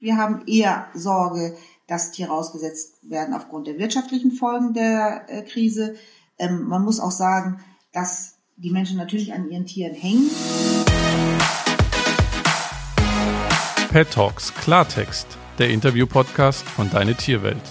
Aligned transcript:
Wir 0.00 0.16
haben 0.16 0.46
eher 0.46 0.86
Sorge, 0.94 1.56
dass 1.88 2.12
Tiere 2.12 2.30
ausgesetzt 2.30 3.00
werden 3.02 3.34
aufgrund 3.34 3.66
der 3.66 3.78
wirtschaftlichen 3.78 4.30
Folgen 4.30 4.72
der 4.72 5.24
äh, 5.26 5.42
Krise. 5.42 5.96
Ähm, 6.38 6.68
man 6.68 6.84
muss 6.84 7.00
auch 7.00 7.10
sagen, 7.10 7.58
dass 7.92 8.38
die 8.54 8.70
Menschen 8.70 8.96
natürlich 8.96 9.32
an 9.32 9.50
ihren 9.50 9.66
Tieren 9.66 9.94
hängen. 9.94 10.30
Pet 13.90 14.08
Talks 14.12 14.54
Klartext, 14.54 15.26
der 15.58 15.70
Interview-Podcast 15.70 16.62
von 16.62 16.88
Deine 16.90 17.16
Tierwelt. 17.16 17.62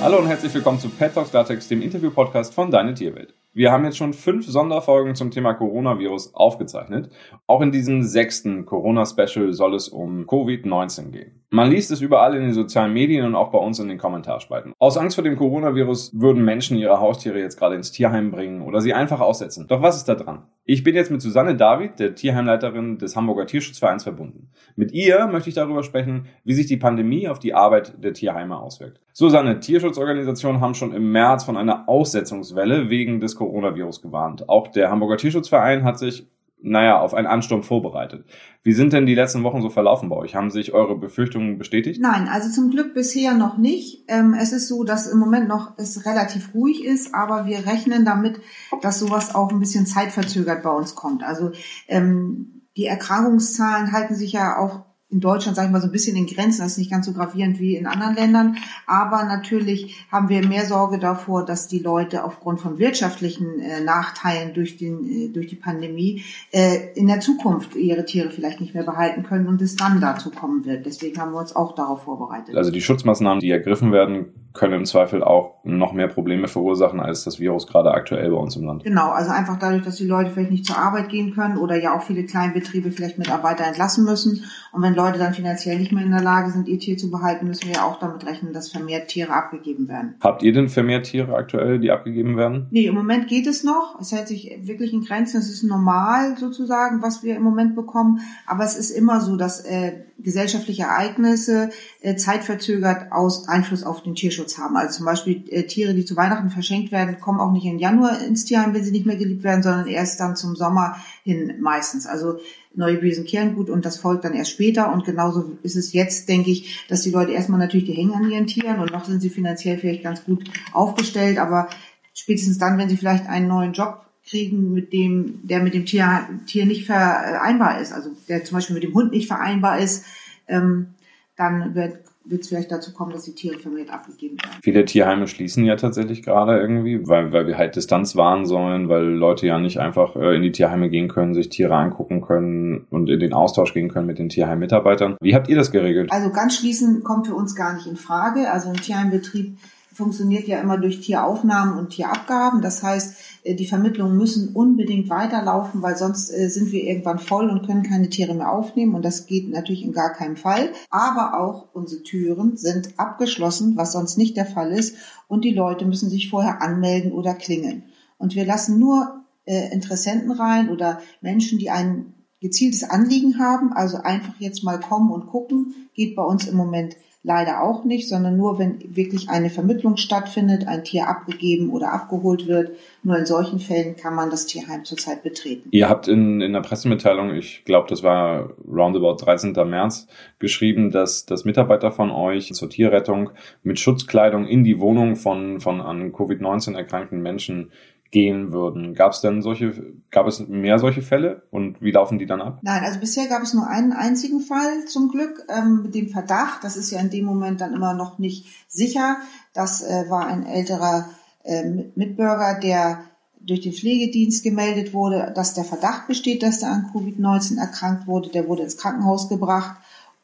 Hallo 0.00 0.18
und 0.18 0.28
herzlich 0.28 0.54
willkommen 0.54 0.78
zu 0.78 0.88
Pet 0.90 1.14
Talks 1.14 1.30
Klartext, 1.30 1.68
dem 1.72 1.82
Interview-Podcast 1.82 2.54
von 2.54 2.70
Deine 2.70 2.94
Tierwelt. 2.94 3.34
Wir 3.52 3.72
haben 3.72 3.84
jetzt 3.84 3.96
schon 3.96 4.12
fünf 4.12 4.46
Sonderfolgen 4.46 5.16
zum 5.16 5.32
Thema 5.32 5.54
Coronavirus 5.54 6.36
aufgezeichnet. 6.36 7.10
Auch 7.48 7.60
in 7.62 7.72
diesem 7.72 8.04
sechsten 8.04 8.64
Corona-Special 8.64 9.52
soll 9.52 9.74
es 9.74 9.88
um 9.88 10.24
Covid-19 10.26 11.10
gehen. 11.10 11.40
Man 11.52 11.68
liest 11.68 11.90
es 11.90 12.00
überall 12.00 12.36
in 12.36 12.42
den 12.42 12.52
sozialen 12.52 12.92
Medien 12.92 13.26
und 13.26 13.34
auch 13.34 13.50
bei 13.50 13.58
uns 13.58 13.80
in 13.80 13.88
den 13.88 13.98
Kommentarspalten. 13.98 14.72
Aus 14.78 14.96
Angst 14.96 15.16
vor 15.16 15.24
dem 15.24 15.34
Coronavirus 15.34 16.12
würden 16.14 16.44
Menschen 16.44 16.78
ihre 16.78 17.00
Haustiere 17.00 17.40
jetzt 17.40 17.58
gerade 17.58 17.74
ins 17.74 17.90
Tierheim 17.90 18.30
bringen 18.30 18.62
oder 18.62 18.80
sie 18.80 18.94
einfach 18.94 19.18
aussetzen. 19.18 19.66
Doch 19.66 19.82
was 19.82 19.96
ist 19.96 20.04
da 20.04 20.14
dran? 20.14 20.44
Ich 20.64 20.84
bin 20.84 20.94
jetzt 20.94 21.10
mit 21.10 21.20
Susanne 21.20 21.56
David, 21.56 21.98
der 21.98 22.14
Tierheimleiterin 22.14 22.98
des 22.98 23.16
Hamburger 23.16 23.46
Tierschutzvereins, 23.46 24.04
verbunden. 24.04 24.50
Mit 24.76 24.92
ihr 24.92 25.26
möchte 25.26 25.48
ich 25.48 25.56
darüber 25.56 25.82
sprechen, 25.82 26.26
wie 26.44 26.54
sich 26.54 26.66
die 26.66 26.76
Pandemie 26.76 27.26
auf 27.26 27.40
die 27.40 27.54
Arbeit 27.54 27.94
der 28.04 28.12
Tierheime 28.12 28.56
auswirkt. 28.56 29.00
Susanne, 29.12 29.58
Tierschutzorganisationen 29.58 30.60
haben 30.60 30.74
schon 30.74 30.94
im 30.94 31.10
März 31.10 31.42
von 31.42 31.56
einer 31.56 31.88
Aussetzungswelle 31.88 32.90
wegen 32.90 33.18
des 33.18 33.34
Coronavirus 33.40 34.02
gewarnt. 34.02 34.48
Auch 34.48 34.68
der 34.68 34.90
Hamburger 34.90 35.16
Tierschutzverein 35.16 35.84
hat 35.84 35.98
sich 35.98 36.28
naja, 36.62 37.00
auf 37.00 37.14
einen 37.14 37.26
Ansturm 37.26 37.62
vorbereitet. 37.62 38.24
Wie 38.62 38.72
sind 38.72 38.92
denn 38.92 39.06
die 39.06 39.14
letzten 39.14 39.42
Wochen 39.44 39.62
so 39.62 39.70
verlaufen 39.70 40.08
bei 40.08 40.16
euch? 40.16 40.34
Haben 40.34 40.50
sich 40.50 40.74
eure 40.74 40.96
Befürchtungen 40.96 41.58
bestätigt? 41.58 42.00
Nein, 42.00 42.28
also 42.28 42.50
zum 42.50 42.70
Glück 42.70 42.92
bisher 42.94 43.34
noch 43.34 43.56
nicht. 43.56 44.04
Ähm, 44.08 44.36
es 44.38 44.52
ist 44.52 44.68
so, 44.68 44.84
dass 44.84 45.06
im 45.06 45.18
Moment 45.18 45.48
noch 45.48 45.78
es 45.78 46.04
relativ 46.04 46.54
ruhig 46.54 46.84
ist, 46.84 47.14
aber 47.14 47.46
wir 47.46 47.66
rechnen 47.66 48.04
damit, 48.04 48.40
dass 48.82 48.98
sowas 48.98 49.34
auch 49.34 49.50
ein 49.50 49.60
bisschen 49.60 49.86
zeitverzögert 49.86 50.62
bei 50.62 50.70
uns 50.70 50.94
kommt. 50.94 51.22
Also 51.22 51.52
ähm, 51.88 52.62
die 52.76 52.86
Erkrankungszahlen 52.86 53.92
halten 53.92 54.14
sich 54.14 54.32
ja 54.32 54.58
auch 54.58 54.84
in 55.10 55.20
Deutschland, 55.20 55.56
sage 55.56 55.66
ich 55.66 55.72
mal, 55.72 55.80
so 55.80 55.88
ein 55.88 55.92
bisschen 55.92 56.16
in 56.16 56.26
Grenzen. 56.26 56.60
Das 56.60 56.72
ist 56.72 56.78
nicht 56.78 56.90
ganz 56.90 57.06
so 57.06 57.12
gravierend 57.12 57.58
wie 57.58 57.76
in 57.76 57.86
anderen 57.86 58.14
Ländern. 58.14 58.56
Aber 58.86 59.24
natürlich 59.24 59.96
haben 60.10 60.28
wir 60.28 60.46
mehr 60.46 60.66
Sorge 60.66 60.98
davor, 60.98 61.44
dass 61.44 61.66
die 61.66 61.80
Leute 61.80 62.24
aufgrund 62.24 62.60
von 62.60 62.78
wirtschaftlichen 62.78 63.60
äh, 63.60 63.80
Nachteilen 63.80 64.54
durch, 64.54 64.76
den, 64.76 65.04
äh, 65.04 65.28
durch 65.28 65.48
die 65.48 65.56
Pandemie 65.56 66.22
äh, 66.52 66.92
in 66.94 67.08
der 67.08 67.20
Zukunft 67.20 67.74
ihre 67.74 68.04
Tiere 68.04 68.30
vielleicht 68.30 68.60
nicht 68.60 68.74
mehr 68.74 68.84
behalten 68.84 69.24
können 69.24 69.48
und 69.48 69.60
es 69.62 69.76
dann 69.76 70.00
dazu 70.00 70.30
kommen 70.30 70.64
wird. 70.64 70.86
Deswegen 70.86 71.20
haben 71.20 71.32
wir 71.32 71.40
uns 71.40 71.56
auch 71.56 71.74
darauf 71.74 72.04
vorbereitet. 72.04 72.56
Also 72.56 72.70
die 72.70 72.80
Schutzmaßnahmen, 72.80 73.40
die 73.40 73.50
ergriffen 73.50 73.92
werden, 73.92 74.26
können 74.52 74.74
im 74.74 74.84
Zweifel 74.84 75.22
auch 75.22 75.54
noch 75.62 75.92
mehr 75.92 76.08
Probleme 76.08 76.48
verursachen, 76.48 76.98
als 76.98 77.24
das 77.24 77.38
Virus 77.38 77.66
gerade 77.66 77.92
aktuell 77.92 78.30
bei 78.30 78.36
uns 78.36 78.56
im 78.56 78.64
Land. 78.64 78.82
Genau, 78.82 79.10
also 79.10 79.30
einfach 79.30 79.58
dadurch, 79.58 79.84
dass 79.84 79.96
die 79.96 80.06
Leute 80.06 80.30
vielleicht 80.30 80.50
nicht 80.50 80.66
zur 80.66 80.76
Arbeit 80.76 81.08
gehen 81.08 81.32
können 81.34 81.56
oder 81.56 81.76
ja 81.76 81.96
auch 81.96 82.02
viele 82.02 82.24
Kleinbetriebe 82.24 82.90
vielleicht 82.90 83.18
Mitarbeiter 83.18 83.64
entlassen 83.64 84.04
müssen. 84.04 84.44
Und 84.72 84.82
wenn 84.82 84.94
Leute 84.94 85.18
dann 85.18 85.34
finanziell 85.34 85.78
nicht 85.78 85.92
mehr 85.92 86.04
in 86.04 86.10
der 86.10 86.22
Lage 86.22 86.50
sind, 86.50 86.68
ihr 86.68 86.78
Tier 86.78 86.96
zu 86.96 87.10
behalten, 87.10 87.46
müssen 87.46 87.68
wir 87.68 87.76
ja 87.76 87.84
auch 87.84 88.00
damit 88.00 88.26
rechnen, 88.26 88.52
dass 88.52 88.70
vermehrt 88.70 89.08
Tiere 89.08 89.32
abgegeben 89.32 89.88
werden. 89.88 90.16
Habt 90.20 90.42
ihr 90.42 90.52
denn 90.52 90.68
vermehrt 90.68 91.06
Tiere 91.06 91.34
aktuell, 91.34 91.78
die 91.78 91.90
abgegeben 91.90 92.36
werden? 92.36 92.66
Nee, 92.70 92.86
im 92.86 92.94
Moment 92.94 93.28
geht 93.28 93.46
es 93.46 93.62
noch. 93.62 93.98
Es 94.00 94.12
hält 94.12 94.28
sich 94.28 94.58
wirklich 94.62 94.92
in 94.92 95.04
Grenzen. 95.04 95.38
Es 95.38 95.50
ist 95.50 95.62
normal 95.62 96.36
sozusagen, 96.38 97.02
was 97.02 97.22
wir 97.22 97.36
im 97.36 97.42
Moment 97.42 97.76
bekommen. 97.76 98.20
Aber 98.46 98.64
es 98.64 98.76
ist 98.76 98.90
immer 98.90 99.20
so, 99.20 99.36
dass 99.36 99.64
äh, 99.64 99.92
gesellschaftliche 100.22 100.82
Ereignisse 100.82 101.70
äh, 102.00 102.16
zeitverzögert 102.16 103.12
aus 103.12 103.48
Einfluss 103.48 103.84
auf 103.84 104.02
den 104.02 104.14
Tierschutz 104.14 104.39
haben. 104.58 104.76
Also 104.76 104.98
zum 104.98 105.06
Beispiel 105.06 105.44
äh, 105.50 105.64
Tiere, 105.64 105.94
die 105.94 106.04
zu 106.04 106.16
Weihnachten 106.16 106.50
verschenkt 106.50 106.92
werden, 106.92 107.20
kommen 107.20 107.40
auch 107.40 107.52
nicht 107.52 107.66
im 107.66 107.78
Januar 107.78 108.22
ins 108.22 108.44
Tierheim, 108.44 108.74
wenn 108.74 108.84
sie 108.84 108.90
nicht 108.90 109.06
mehr 109.06 109.16
geliebt 109.16 109.42
werden, 109.42 109.62
sondern 109.62 109.86
erst 109.86 110.20
dann 110.20 110.36
zum 110.36 110.56
Sommer 110.56 110.96
hin 111.22 111.54
meistens. 111.60 112.06
Also 112.06 112.38
neue 112.74 112.98
Bösen 112.98 113.24
kehren 113.24 113.54
gut 113.54 113.68
und 113.68 113.84
das 113.84 113.98
folgt 113.98 114.24
dann 114.24 114.34
erst 114.34 114.52
später. 114.52 114.92
Und 114.92 115.04
genauso 115.04 115.56
ist 115.62 115.76
es 115.76 115.92
jetzt, 115.92 116.28
denke 116.28 116.50
ich, 116.50 116.86
dass 116.88 117.02
die 117.02 117.10
Leute 117.10 117.32
erstmal 117.32 117.58
natürlich, 117.58 117.86
die 117.86 117.94
hängen 117.94 118.14
an 118.14 118.30
ihren 118.30 118.46
Tieren 118.46 118.80
und 118.80 118.92
noch 118.92 119.04
sind 119.04 119.20
sie 119.20 119.30
finanziell 119.30 119.78
vielleicht 119.78 120.02
ganz 120.02 120.24
gut 120.24 120.44
aufgestellt, 120.72 121.38
aber 121.38 121.68
spätestens 122.14 122.58
dann, 122.58 122.78
wenn 122.78 122.88
sie 122.88 122.96
vielleicht 122.96 123.26
einen 123.26 123.48
neuen 123.48 123.72
Job 123.72 124.06
kriegen, 124.28 124.72
mit 124.72 124.92
dem, 124.92 125.40
der 125.46 125.62
mit 125.62 125.74
dem 125.74 125.86
Tier, 125.86 126.28
Tier 126.46 126.66
nicht 126.66 126.86
vereinbar 126.86 127.80
ist, 127.80 127.92
also 127.92 128.10
der 128.28 128.44
zum 128.44 128.56
Beispiel 128.56 128.74
mit 128.74 128.84
dem 128.84 128.94
Hund 128.94 129.12
nicht 129.12 129.26
vereinbar 129.26 129.78
ist, 129.78 130.04
ähm, 130.46 130.94
dann 131.36 131.74
wird 131.74 131.98
wird 132.24 132.42
es 132.42 132.48
vielleicht 132.48 132.70
dazu 132.70 132.92
kommen, 132.92 133.12
dass 133.12 133.24
die 133.24 133.34
Tiere 133.34 133.58
vermehrt 133.58 133.90
abgegeben 133.90 134.36
werden. 134.42 134.60
Viele 134.62 134.84
Tierheime 134.84 135.26
schließen 135.26 135.64
ja 135.64 135.76
tatsächlich 135.76 136.22
gerade 136.22 136.58
irgendwie, 136.58 137.06
weil, 137.08 137.32
weil 137.32 137.46
wir 137.46 137.56
halt 137.56 137.76
Distanz 137.76 138.14
wahren 138.14 138.46
sollen, 138.46 138.88
weil 138.88 139.04
Leute 139.04 139.46
ja 139.46 139.58
nicht 139.58 139.78
einfach 139.78 140.16
äh, 140.16 140.36
in 140.36 140.42
die 140.42 140.52
Tierheime 140.52 140.90
gehen 140.90 141.08
können, 141.08 141.34
sich 141.34 141.48
Tiere 141.48 141.74
angucken 141.74 142.20
können 142.20 142.86
und 142.90 143.08
in 143.08 143.20
den 143.20 143.32
Austausch 143.32 143.72
gehen 143.72 143.88
können 143.88 144.06
mit 144.06 144.18
den 144.18 144.28
Tierheim-Mitarbeitern. 144.28 145.16
Wie 145.20 145.34
habt 145.34 145.48
ihr 145.48 145.56
das 145.56 145.70
geregelt? 145.70 146.12
Also 146.12 146.30
ganz 146.30 146.56
schließen 146.56 147.02
kommt 147.02 147.26
für 147.26 147.34
uns 147.34 147.54
gar 147.54 147.74
nicht 147.74 147.86
in 147.86 147.96
Frage. 147.96 148.50
Also 148.50 148.68
ein 148.68 148.76
Tierheimbetrieb 148.76 149.56
funktioniert 150.00 150.48
ja 150.48 150.60
immer 150.60 150.78
durch 150.78 151.00
Tieraufnahmen 151.00 151.78
und 151.78 151.90
Tierabgaben. 151.90 152.62
Das 152.62 152.82
heißt, 152.82 153.14
äh, 153.44 153.54
die 153.54 153.66
Vermittlungen 153.66 154.16
müssen 154.16 154.48
unbedingt 154.54 155.08
weiterlaufen, 155.08 155.82
weil 155.82 155.96
sonst 155.96 156.30
äh, 156.30 156.48
sind 156.48 156.72
wir 156.72 156.82
irgendwann 156.82 157.20
voll 157.20 157.50
und 157.50 157.66
können 157.66 157.84
keine 157.84 158.08
Tiere 158.08 158.34
mehr 158.34 158.50
aufnehmen. 158.50 158.94
Und 158.94 159.04
das 159.04 159.26
geht 159.26 159.48
natürlich 159.48 159.84
in 159.84 159.92
gar 159.92 160.12
keinem 160.12 160.36
Fall. 160.36 160.70
Aber 160.90 161.38
auch 161.38 161.68
unsere 161.72 162.02
Türen 162.02 162.56
sind 162.56 162.98
abgeschlossen, 162.98 163.76
was 163.76 163.92
sonst 163.92 164.18
nicht 164.18 164.36
der 164.36 164.46
Fall 164.46 164.72
ist. 164.72 164.96
Und 165.28 165.44
die 165.44 165.54
Leute 165.54 165.84
müssen 165.84 166.10
sich 166.10 166.30
vorher 166.30 166.62
anmelden 166.62 167.12
oder 167.12 167.34
klingeln. 167.34 167.84
Und 168.18 168.34
wir 168.34 168.44
lassen 168.44 168.78
nur 168.78 169.20
äh, 169.44 169.72
Interessenten 169.72 170.32
rein 170.32 170.70
oder 170.70 171.00
Menschen, 171.20 171.58
die 171.58 171.70
ein 171.70 172.14
gezieltes 172.40 172.84
Anliegen 172.84 173.38
haben. 173.38 173.72
Also 173.72 173.98
einfach 173.98 174.34
jetzt 174.38 174.64
mal 174.64 174.80
kommen 174.80 175.12
und 175.12 175.26
gucken, 175.28 175.74
geht 175.94 176.16
bei 176.16 176.22
uns 176.22 176.48
im 176.48 176.56
Moment 176.56 176.96
leider 177.22 177.62
auch 177.62 177.84
nicht, 177.84 178.08
sondern 178.08 178.36
nur, 178.36 178.58
wenn 178.58 178.78
wirklich 178.96 179.28
eine 179.28 179.50
Vermittlung 179.50 179.98
stattfindet, 179.98 180.66
ein 180.66 180.84
Tier 180.84 181.06
abgegeben 181.06 181.70
oder 181.70 181.92
abgeholt 181.92 182.46
wird. 182.46 182.72
Nur 183.02 183.18
in 183.18 183.26
solchen 183.26 183.58
Fällen 183.58 183.96
kann 183.96 184.14
man 184.14 184.30
das 184.30 184.46
Tierheim 184.46 184.84
zurzeit 184.84 185.22
betreten. 185.22 185.68
Ihr 185.70 185.88
habt 185.88 186.08
in, 186.08 186.40
in 186.40 186.54
der 186.54 186.60
Pressemitteilung, 186.60 187.34
ich 187.34 187.64
glaube, 187.64 187.88
das 187.88 188.02
war 188.02 188.54
roundabout 188.66 189.16
13. 189.16 189.52
März, 189.52 190.06
geschrieben, 190.38 190.90
dass, 190.90 191.26
dass 191.26 191.44
Mitarbeiter 191.44 191.92
von 191.92 192.10
euch 192.10 192.54
zur 192.54 192.70
Tierrettung 192.70 193.30
mit 193.62 193.78
Schutzkleidung 193.78 194.46
in 194.46 194.64
die 194.64 194.80
Wohnung 194.80 195.16
von, 195.16 195.60
von 195.60 195.82
an 195.82 196.12
Covid-19 196.12 196.74
erkrankten 196.74 197.20
Menschen 197.20 197.70
gehen 198.10 198.52
würden. 198.52 198.94
Gab 198.94 199.12
es 199.12 199.20
denn 199.20 199.42
solche, 199.42 199.94
gab 200.10 200.26
es 200.26 200.40
mehr 200.48 200.78
solche 200.78 201.02
Fälle 201.02 201.42
und 201.50 201.80
wie 201.80 201.92
laufen 201.92 202.18
die 202.18 202.26
dann 202.26 202.40
ab? 202.40 202.58
Nein, 202.62 202.82
also 202.84 202.98
bisher 202.98 203.28
gab 203.28 203.42
es 203.42 203.54
nur 203.54 203.68
einen 203.68 203.92
einzigen 203.92 204.40
Fall 204.40 204.86
zum 204.86 205.08
Glück 205.08 205.44
ähm, 205.48 205.82
mit 205.82 205.94
dem 205.94 206.08
Verdacht. 206.08 206.64
Das 206.64 206.76
ist 206.76 206.90
ja 206.90 206.98
in 207.00 207.10
dem 207.10 207.24
Moment 207.24 207.60
dann 207.60 207.72
immer 207.74 207.94
noch 207.94 208.18
nicht 208.18 208.46
sicher. 208.68 209.16
Das 209.52 209.82
äh, 209.82 210.06
war 210.08 210.26
ein 210.26 210.44
älterer 210.44 211.08
äh, 211.44 211.64
Mitbürger, 211.94 212.58
der 212.60 213.04
durch 213.40 213.60
den 213.60 213.72
Pflegedienst 213.72 214.42
gemeldet 214.42 214.92
wurde, 214.92 215.32
dass 215.34 215.54
der 215.54 215.64
Verdacht 215.64 216.06
besteht, 216.06 216.42
dass 216.42 216.62
er 216.62 216.72
an 216.72 216.90
Covid-19 216.92 217.58
erkrankt 217.58 218.06
wurde. 218.06 218.28
Der 218.28 218.48
wurde 218.48 218.64
ins 218.64 218.76
Krankenhaus 218.76 219.28
gebracht 219.28 219.76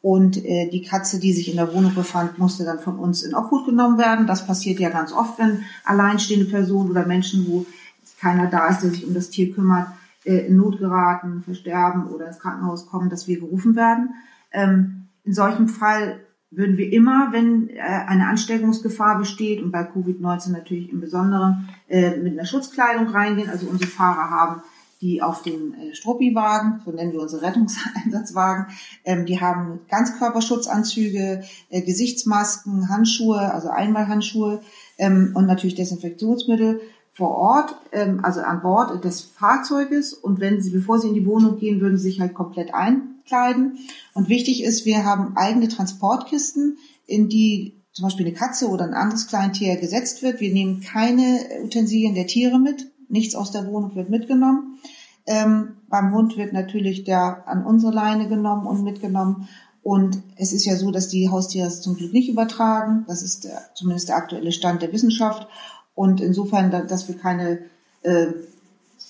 und 0.03 0.45
äh, 0.45 0.69
die 0.71 0.83
Katze, 0.83 1.19
die 1.19 1.33
sich 1.33 1.51
in 1.51 1.57
der 1.57 1.75
Wohnung 1.75 1.95
befand, 1.95 2.39
musste 2.39 2.65
dann 2.65 2.79
von 2.79 2.99
uns 2.99 3.23
in 3.23 3.35
Obhut 3.35 3.67
genommen 3.67 3.99
werden. 3.99 4.27
Das 4.27 4.47
passiert 4.47 4.79
ja 4.79 4.89
ganz 4.91 5.13
oft, 5.13 5.39
wenn 5.39 5.65
alleinstehende 5.85 6.47
Personen 6.47 6.91
oder 6.91 7.07
Menschen, 7.07 7.47
wo 7.49 7.67
keiner 8.21 8.47
da 8.47 8.69
ist, 8.69 8.83
der 8.83 8.91
sich 8.91 9.07
um 9.07 9.15
das 9.15 9.31
Tier 9.31 9.53
kümmert, 9.53 9.89
äh, 10.25 10.47
in 10.47 10.57
Not 10.57 10.79
geraten, 10.79 11.43
versterben 11.43 12.09
oder 12.09 12.27
ins 12.27 12.39
Krankenhaus 12.39 12.87
kommen, 12.87 13.11
dass 13.11 13.29
wir 13.29 13.39
gerufen 13.39 13.77
werden. 13.77 14.15
Ähm, 14.53 15.09
in 15.25 15.35
solchem 15.35 15.69
Fall 15.69 16.21
würden 16.51 16.77
wir 16.77 16.93
immer, 16.93 17.33
wenn 17.33 17.69
äh, 17.71 17.81
eine 17.81 18.29
Ansteckungsgefahr 18.29 19.19
besteht 19.19 19.63
und 19.63 19.73
bei 19.73 19.83
Covid-19 19.83 20.53
natürlich 20.53 20.91
im 20.91 21.01
Besonderen, 21.01 21.69
äh, 21.89 22.17
mit 22.17 22.33
einer 22.33 22.47
Schutzkleidung 22.47 23.09
reingehen. 23.09 23.51
Also 23.51 23.67
unsere 23.67 23.91
Fahrer 23.91 24.31
haben 24.31 24.63
die 25.03 25.23
auf 25.23 25.43
den 25.43 25.75
äh, 25.75 25.95
Struppi-Wagen, 25.95 26.81
so 26.85 26.91
nennen 26.91 27.13
wir 27.13 27.21
unsere 27.21 27.43
Rettungseinsatzwagen, 27.43 28.67
ähm, 29.05 29.27
die 29.27 29.41
haben 29.41 29.81
Ganzkörperschutzanzüge, 29.91 31.45
Gesichtsmasken, 31.71 32.89
Handschuhe, 32.89 33.53
also 33.53 33.69
Einmalhandschuhe 33.69 34.63
ähm, 34.97 35.33
und 35.35 35.47
natürlich 35.47 35.75
Desinfektionsmittel 35.75 36.81
vor 37.17 37.31
Ort, 37.31 37.75
ähm, 37.93 38.21
also 38.23 38.41
an 38.41 38.61
Bord 38.61 39.03
des 39.03 39.23
Fahrzeuges. 39.23 40.13
Und 40.13 40.39
wenn 40.39 40.61
sie, 40.61 40.71
bevor 40.71 40.99
sie 40.99 41.09
in 41.09 41.15
die 41.15 41.25
Wohnung 41.25 41.59
gehen, 41.59 41.81
würden 41.81 41.97
sie 41.97 42.11
sich 42.11 42.21
halt 42.21 42.35
komplett 42.35 42.75
einkleiden. 42.75 43.79
Und 44.13 44.29
wichtig 44.29 44.63
ist, 44.63 44.85
wir 44.85 45.05
haben 45.05 45.35
eigene 45.35 45.69
Transportkisten, 45.69 46.77
in 47.07 47.31
die 47.31 47.81
zum 47.93 48.03
Beispiel 48.03 48.27
eine 48.27 48.35
Katze 48.35 48.69
oder 48.69 48.85
ein 48.85 48.93
anderes 48.93 49.29
Kleintier 49.29 49.77
gesetzt 49.77 50.23
wird. 50.23 50.41
Wir 50.41 50.53
nehmen 50.53 50.83
keine 50.83 51.41
Utensilien 51.65 52.15
der 52.15 52.27
Tiere 52.27 52.59
mit. 52.59 52.93
Nichts 53.09 53.35
aus 53.35 53.51
der 53.51 53.67
Wohnung 53.67 53.95
wird 53.95 54.11
mitgenommen. 54.11 54.79
Ähm, 55.25 55.79
beim 55.89 56.13
Hund 56.13 56.37
wird 56.37 56.53
natürlich 56.53 57.05
der 57.05 57.49
an 57.49 57.65
unsere 57.65 57.95
Leine 57.95 58.29
genommen 58.29 58.67
und 58.67 58.85
mitgenommen. 58.85 59.49
Und 59.83 60.23
es 60.37 60.53
ist 60.53 60.67
ja 60.67 60.77
so, 60.77 60.91
dass 60.91 61.09
die 61.09 61.31
Haustiere 61.31 61.69
es 61.69 61.81
zum 61.81 61.97
Glück 61.97 62.13
nicht 62.13 62.29
übertragen. 62.29 63.05
Das 63.09 63.23
ist 63.23 63.45
der, 63.45 63.63
zumindest 63.75 64.09
der 64.11 64.17
aktuelle 64.17 64.53
Stand 64.53 64.83
der 64.83 64.93
Wissenschaft. 64.93 65.49
Und 65.97 66.21
insofern, 66.21 66.71
dass 66.71 67.09
wir 67.09 67.17
keine 67.17 67.59
äh, 68.03 68.27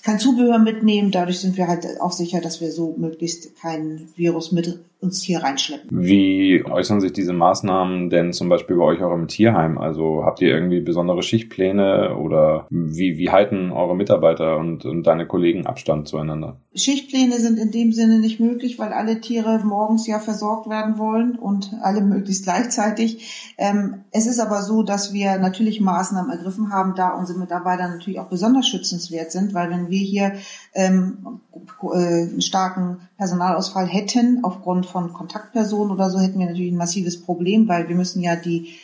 kein 0.07 0.19
Zubehör 0.19 0.57
mitnehmen. 0.57 1.11
Dadurch 1.11 1.39
sind 1.39 1.57
wir 1.57 1.67
halt 1.67 1.85
auch 1.99 2.13
sicher, 2.13 2.39
dass 2.39 2.61
wir 2.61 2.71
so 2.71 2.95
möglichst 2.97 3.59
kein 3.59 4.07
Virus 4.15 4.53
mit 4.53 4.79
uns 4.99 5.21
hier 5.21 5.43
reinschleppen. 5.43 5.89
Wie 5.91 6.63
äußern 6.65 7.01
sich 7.01 7.13
diese 7.13 7.33
Maßnahmen 7.33 8.09
denn 8.09 8.33
zum 8.33 8.49
Beispiel 8.49 8.77
bei 8.77 8.83
euch 8.83 9.03
auch 9.03 9.13
im 9.13 9.27
Tierheim? 9.27 9.77
Also 9.77 10.23
habt 10.23 10.41
ihr 10.41 10.49
irgendwie 10.49 10.79
besondere 10.79 11.21
Schichtpläne 11.21 12.15
oder 12.17 12.65
wie, 12.69 13.17
wie 13.17 13.29
halten 13.29 13.71
eure 13.71 13.95
Mitarbeiter 13.95 14.57
und, 14.57 14.85
und 14.85 15.03
deine 15.05 15.27
Kollegen 15.27 15.67
Abstand 15.67 16.07
zueinander? 16.07 16.57
Schichtpläne 16.73 17.39
sind 17.39 17.59
in 17.59 17.71
dem 17.71 17.91
Sinne 17.91 18.19
nicht 18.19 18.39
möglich, 18.39 18.79
weil 18.79 18.91
alle 18.91 19.21
Tiere 19.21 19.61
morgens 19.63 20.07
ja 20.07 20.19
versorgt 20.19 20.69
werden 20.69 20.97
wollen 20.97 21.37
und 21.37 21.71
alle 21.81 22.01
möglichst 22.01 22.43
gleichzeitig. 22.43 23.53
Ähm, 23.57 24.03
es 24.11 24.25
ist 24.25 24.39
aber 24.39 24.63
so, 24.63 24.81
dass 24.81 25.13
wir 25.13 25.37
natürlich 25.37 25.79
Maßnahmen 25.79 26.31
ergriffen 26.31 26.71
haben, 26.71 26.95
da 26.95 27.09
unsere 27.09 27.39
Mitarbeiter 27.39 27.87
natürlich 27.87 28.19
auch 28.19 28.29
besonders 28.29 28.67
schützenswert 28.67 29.31
sind, 29.31 29.53
weil 29.53 29.69
wenn 29.69 29.89
wir 29.89 29.96
hier 30.03 30.33
ähm, 30.73 31.41
äh, 31.81 31.97
einen 31.97 32.41
starken 32.41 32.99
Personalausfall 33.17 33.87
hätten 33.87 34.43
aufgrund 34.43 34.85
von 34.85 35.13
Kontaktpersonen 35.13 35.91
oder 35.91 36.09
so, 36.09 36.19
hätten 36.19 36.39
wir 36.39 36.47
natürlich 36.47 36.71
ein 36.71 36.77
massives 36.77 37.21
Problem, 37.21 37.67
weil 37.67 37.87
wir 37.87 37.95
müssen 37.95 38.21
ja 38.21 38.35
die 38.35 38.75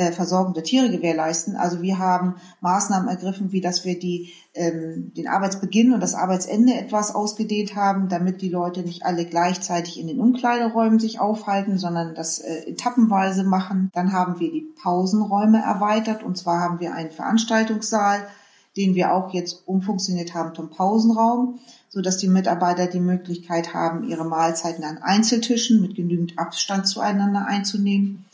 äh, 0.00 0.12
Versorgung 0.12 0.54
der 0.54 0.62
Tiere 0.62 0.90
gewährleisten. 0.90 1.56
Also 1.56 1.82
wir 1.82 1.98
haben 1.98 2.36
Maßnahmen 2.60 3.08
ergriffen, 3.08 3.52
wie 3.52 3.60
dass 3.60 3.84
wir 3.84 3.98
die, 3.98 4.32
ähm, 4.54 5.12
den 5.16 5.28
Arbeitsbeginn 5.28 5.92
und 5.92 6.00
das 6.00 6.14
Arbeitsende 6.14 6.74
etwas 6.74 7.14
ausgedehnt 7.14 7.76
haben, 7.76 8.08
damit 8.08 8.40
die 8.40 8.48
Leute 8.48 8.82
nicht 8.82 9.04
alle 9.04 9.24
gleichzeitig 9.24 10.00
in 10.00 10.06
den 10.06 10.20
Umkleideräumen 10.20 11.00
sich 11.00 11.20
aufhalten, 11.20 11.76
sondern 11.76 12.14
das 12.14 12.38
äh, 12.38 12.70
etappenweise 12.70 13.44
machen. 13.44 13.90
Dann 13.92 14.12
haben 14.12 14.40
wir 14.40 14.50
die 14.50 14.68
Pausenräume 14.82 15.60
erweitert 15.62 16.22
und 16.22 16.38
zwar 16.38 16.60
haben 16.60 16.80
wir 16.80 16.94
einen 16.94 17.10
Veranstaltungssaal, 17.10 18.26
den 18.76 18.94
wir 18.94 19.12
auch 19.12 19.34
jetzt 19.34 19.62
umfunktioniert 19.66 20.34
haben 20.34 20.54
zum 20.54 20.70
Pausenraum 20.70 21.58
so 21.90 22.00
dass 22.00 22.16
die 22.16 22.28
Mitarbeiter 22.28 22.86
die 22.86 23.00
Möglichkeit 23.00 23.74
haben, 23.74 24.08
ihre 24.08 24.24
Mahlzeiten 24.24 24.84
an 24.84 24.98
Einzeltischen 24.98 25.82
mit 25.82 25.96
genügend 25.96 26.38
Abstand 26.38 26.86
zueinander 26.86 27.46
einzunehmen. 27.46 28.24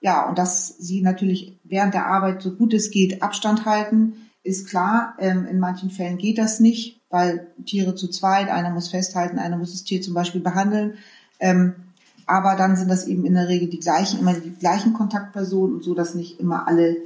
Ja, 0.00 0.28
und 0.28 0.38
dass 0.38 0.76
sie 0.78 1.00
natürlich 1.00 1.56
während 1.62 1.94
der 1.94 2.06
Arbeit 2.06 2.42
so 2.42 2.50
gut 2.50 2.74
es 2.74 2.90
geht 2.90 3.22
Abstand 3.22 3.64
halten, 3.64 4.14
ist 4.42 4.68
klar. 4.68 5.14
Ähm, 5.18 5.46
in 5.46 5.60
manchen 5.60 5.90
Fällen 5.90 6.18
geht 6.18 6.36
das 6.36 6.58
nicht, 6.58 7.00
weil 7.10 7.46
Tiere 7.64 7.94
zu 7.94 8.08
zweit, 8.08 8.50
einer 8.50 8.70
muss 8.70 8.88
festhalten, 8.88 9.38
einer 9.38 9.56
muss 9.56 9.70
das 9.70 9.84
Tier 9.84 10.02
zum 10.02 10.12
Beispiel 10.12 10.40
behandeln. 10.40 10.94
Ähm, 11.38 11.74
aber 12.26 12.56
dann 12.56 12.76
sind 12.76 12.88
das 12.88 13.06
eben 13.06 13.24
in 13.24 13.34
der 13.34 13.48
Regel 13.48 13.68
die 13.68 13.78
gleichen, 13.78 14.18
immer 14.18 14.34
die 14.34 14.50
gleichen 14.50 14.94
Kontaktpersonen, 14.94 15.80
so 15.80 15.94
dass 15.94 16.14
nicht 16.14 16.40
immer 16.40 16.66
alle 16.66 16.96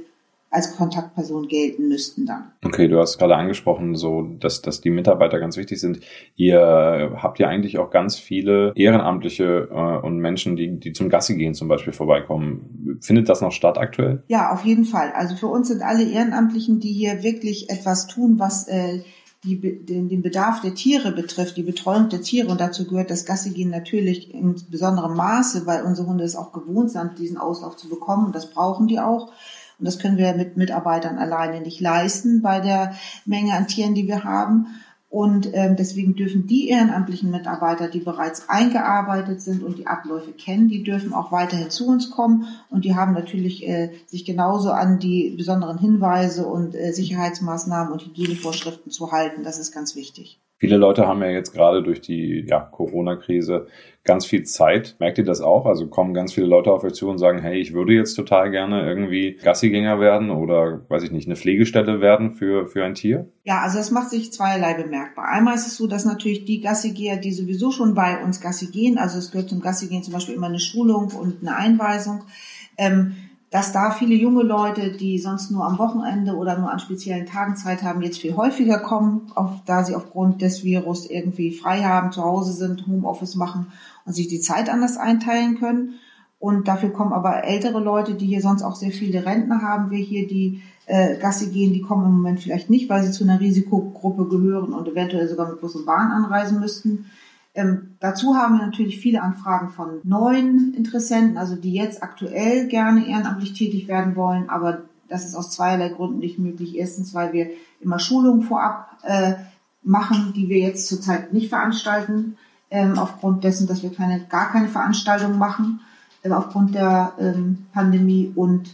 als 0.51 0.75
Kontaktperson 0.75 1.47
gelten 1.47 1.89
müssten 1.89 2.25
dann. 2.25 2.51
Okay, 2.65 2.87
du 2.87 2.99
hast 2.99 3.19
gerade 3.19 3.35
angesprochen, 3.35 3.95
so 3.95 4.23
dass, 4.39 4.61
dass 4.61 4.81
die 4.81 4.89
Mitarbeiter 4.89 5.39
ganz 5.39 5.57
wichtig 5.57 5.79
sind. 5.79 5.99
Ihr 6.35 7.17
habt 7.21 7.37
ja 7.39 7.47
eigentlich 7.47 7.77
auch 7.77 7.91
ganz 7.91 8.17
viele 8.17 8.73
Ehrenamtliche 8.75 9.69
äh, 9.71 10.05
und 10.05 10.17
Menschen, 10.17 10.55
die, 10.55 10.79
die 10.79 10.93
zum 10.93 11.09
Gassi 11.09 11.35
gehen 11.35 11.53
zum 11.53 11.67
Beispiel 11.67 11.93
vorbeikommen. 11.93 12.97
Findet 13.01 13.29
das 13.29 13.41
noch 13.41 13.51
statt 13.51 13.77
aktuell? 13.77 14.23
Ja, 14.27 14.51
auf 14.51 14.65
jeden 14.65 14.85
Fall. 14.85 15.11
Also 15.13 15.35
für 15.35 15.47
uns 15.47 15.67
sind 15.67 15.83
alle 15.83 16.03
Ehrenamtlichen, 16.03 16.79
die 16.79 16.93
hier 16.93 17.21
wirklich 17.21 17.69
etwas 17.69 18.07
tun, 18.07 18.39
was 18.39 18.67
äh, 18.67 19.01
die, 19.43 19.85
den, 19.85 20.09
den 20.09 20.21
Bedarf 20.21 20.61
der 20.61 20.73
Tiere 20.73 21.11
betrifft, 21.11 21.57
die 21.57 21.63
Betreuung 21.63 22.09
der 22.09 22.21
Tiere. 22.21 22.49
Und 22.49 22.59
dazu 22.59 22.85
gehört 22.85 23.09
das 23.09 23.25
Gassigehen 23.25 23.69
natürlich 23.69 24.33
in 24.33 24.55
besonderem 24.69 25.15
Maße, 25.15 25.65
weil 25.65 25.83
unsere 25.83 26.07
Hunde 26.07 26.23
es 26.23 26.35
auch 26.35 26.51
gewohnt 26.51 26.91
sind, 26.91 27.19
diesen 27.19 27.37
Auslauf 27.37 27.77
zu 27.77 27.87
bekommen. 27.87 28.25
Und 28.25 28.35
das 28.35 28.49
brauchen 28.49 28.87
die 28.87 28.99
auch. 28.99 29.31
Und 29.79 29.87
das 29.87 29.97
können 29.97 30.17
wir 30.17 30.33
mit 30.35 30.57
Mitarbeitern 30.57 31.17
alleine 31.17 31.61
nicht 31.61 31.79
leisten 31.79 32.41
bei 32.41 32.59
der 32.59 32.93
Menge 33.25 33.53
an 33.53 33.67
Tieren, 33.67 33.95
die 33.95 34.07
wir 34.07 34.23
haben. 34.23 34.67
Und 35.09 35.49
ähm, 35.53 35.75
deswegen 35.75 36.15
dürfen 36.15 36.45
die 36.45 36.69
ehrenamtlichen 36.69 37.31
Mitarbeiter, 37.31 37.87
die 37.87 37.99
bereits 37.99 38.47
eingearbeitet 38.47 39.41
sind 39.41 39.63
und 39.63 39.79
die 39.79 39.87
Abläufe 39.87 40.33
kennen, 40.33 40.67
die 40.69 40.83
dürfen 40.83 41.13
auch 41.13 41.31
weiterhin 41.31 41.71
zu 41.71 41.87
uns 41.87 42.11
kommen. 42.11 42.45
Und 42.69 42.85
die 42.85 42.93
haben 42.93 43.13
natürlich 43.13 43.67
äh, 43.67 43.91
sich 44.05 44.23
genauso 44.23 44.69
an 44.71 44.99
die 44.99 45.33
besonderen 45.35 45.79
Hinweise 45.79 46.45
und 46.45 46.75
äh, 46.75 46.91
Sicherheitsmaßnahmen 46.91 47.91
und 47.91 48.05
Hygienevorschriften 48.05 48.91
zu 48.91 49.11
halten. 49.11 49.43
Das 49.43 49.57
ist 49.57 49.71
ganz 49.71 49.95
wichtig. 49.95 50.39
Viele 50.59 50.75
Leute 50.75 51.07
haben 51.07 51.21
ja 51.21 51.29
jetzt 51.29 51.53
gerade 51.53 51.81
durch 51.81 52.01
die 52.01 52.45
ja, 52.45 52.59
Corona-Krise 52.59 53.67
ganz 54.03 54.25
viel 54.25 54.43
Zeit. 54.43 54.97
Merkt 54.99 55.17
ihr 55.17 55.23
das 55.23 55.39
auch? 55.39 55.65
Also 55.65 55.87
kommen 55.87 56.13
ganz 56.13 56.33
viele 56.33 56.47
Leute 56.47 56.73
auf 56.73 56.83
euch 56.83 56.93
zu 56.93 57.07
und 57.09 57.17
sagen, 57.17 57.41
hey, 57.41 57.57
ich 57.57 57.71
würde 57.71 57.93
jetzt 57.93 58.15
total 58.15 58.51
gerne 58.51 58.85
irgendwie 58.85 59.37
Gassigänger 59.41 60.01
werden 60.01 60.31
oder, 60.31 60.81
weiß 60.89 61.03
ich 61.03 61.11
nicht, 61.11 61.27
eine 61.27 61.37
Pflegestelle 61.37 62.01
werden 62.01 62.33
für, 62.33 62.67
für 62.67 62.83
ein 62.83 62.93
Tier? 62.93 63.31
Ja, 63.45 63.61
also 63.61 63.77
das 63.77 63.91
macht 63.91 64.09
sich 64.09 64.33
zweierlei 64.33 64.73
bemerkbar. 64.73 65.29
Einmal 65.29 65.55
ist 65.55 65.67
es 65.67 65.77
so, 65.77 65.87
dass 65.87 66.03
natürlich 66.03 66.43
die 66.43 66.59
Gassigeher, 66.59 67.15
die 67.15 67.31
sowieso 67.31 67.71
schon 67.71 67.93
bei 67.93 68.21
uns 68.21 68.41
Gassi 68.41 68.67
gehen, 68.69 68.97
also 68.97 69.17
es 69.17 69.31
gehört 69.31 69.47
zum 69.47 69.61
Gassigehen 69.61 70.03
zum 70.03 70.13
Beispiel 70.13 70.35
immer 70.35 70.47
eine 70.47 70.59
Schulung 70.59 71.13
und 71.17 71.37
eine 71.41 71.55
Einweisung, 71.55 72.25
ähm, 72.77 73.15
dass 73.51 73.71
da 73.71 73.89
viele 73.91 74.13
junge 74.13 74.43
Leute, 74.43 74.91
die 74.91 75.17
sonst 75.17 75.49
nur 75.49 75.65
am 75.65 75.79
Wochenende 75.79 76.35
oder 76.35 76.57
nur 76.59 76.71
an 76.71 76.79
speziellen 76.79 77.25
Tagen 77.25 77.55
Zeit 77.55 77.81
haben, 77.81 78.03
jetzt 78.03 78.19
viel 78.19 78.35
häufiger 78.35 78.77
kommen, 78.79 79.31
auf, 79.33 79.51
da 79.65 79.83
sie 79.83 79.95
aufgrund 79.95 80.41
des 80.41 80.63
Virus 80.63 81.09
irgendwie 81.09 81.51
frei 81.51 81.83
haben, 81.83 82.11
zu 82.11 82.23
Hause 82.23 82.53
sind, 82.53 82.85
Homeoffice 82.85 83.35
machen 83.35 83.71
und 84.05 84.13
sich 84.13 84.27
die 84.27 84.39
Zeit 84.39 84.69
anders 84.69 84.97
einteilen 84.97 85.57
können. 85.59 85.95
Und 86.37 86.67
dafür 86.67 86.89
kommen 86.89 87.11
aber 87.11 87.43
ältere 87.43 87.79
Leute, 87.79 88.13
die 88.13 88.27
hier 88.27 88.41
sonst 88.41 88.61
auch 88.61 88.75
sehr 88.75 88.91
viele 88.91 89.25
Rentner 89.25 89.61
haben, 89.61 89.89
wir 89.89 89.97
hier, 89.97 90.27
die 90.27 90.61
äh, 90.85 91.17
Gassi 91.17 91.49
gehen, 91.49 91.73
die 91.73 91.81
kommen 91.81 92.05
im 92.05 92.13
Moment 92.13 92.39
vielleicht 92.39 92.69
nicht, 92.69 92.87
weil 92.87 93.03
sie 93.03 93.11
zu 93.11 93.23
einer 93.23 93.39
Risikogruppe 93.39 94.25
gehören 94.25 94.73
und 94.73 94.87
eventuell 94.87 95.27
sogar 95.27 95.49
mit 95.49 95.59
Bus 95.59 95.75
und 95.75 95.85
Bahn 95.85 96.11
anreisen 96.11 96.59
müssten. 96.59 97.07
Ähm, 97.59 97.95
dazu 97.99 98.35
haben 98.35 98.57
wir 98.57 98.65
natürlich 98.65 98.99
viele 98.99 99.21
Anfragen 99.21 99.69
von 99.69 99.99
neuen 100.03 100.73
Interessenten, 100.75 101.37
also 101.37 101.55
die 101.55 101.73
jetzt 101.73 102.01
aktuell 102.01 102.67
gerne 102.67 103.05
ehrenamtlich 103.05 103.51
tätig 103.53 103.89
werden 103.89 104.15
wollen, 104.15 104.49
aber 104.49 104.83
das 105.09 105.25
ist 105.25 105.35
aus 105.35 105.51
zweierlei 105.51 105.89
Gründen 105.89 106.19
nicht 106.19 106.39
möglich. 106.39 106.77
Erstens, 106.77 107.13
weil 107.13 107.33
wir 107.33 107.49
immer 107.81 107.99
Schulungen 107.99 108.43
vorab 108.43 108.97
äh, 109.03 109.33
machen, 109.83 110.31
die 110.33 110.47
wir 110.47 110.59
jetzt 110.59 110.87
zurzeit 110.87 111.33
nicht 111.33 111.49
veranstalten, 111.49 112.37
ähm, 112.71 112.97
aufgrund 112.97 113.43
dessen, 113.43 113.67
dass 113.67 113.83
wir 113.83 113.91
keine, 113.91 114.21
gar 114.21 114.51
keine 114.51 114.69
Veranstaltung 114.69 115.37
machen, 115.37 115.81
äh, 116.23 116.31
aufgrund 116.31 116.75
der 116.75 117.13
ähm, 117.19 117.65
Pandemie. 117.73 118.31
Und 118.35 118.73